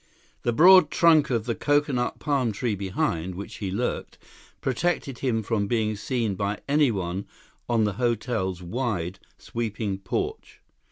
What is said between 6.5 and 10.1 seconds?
anyone on the hotel's wide, sweeping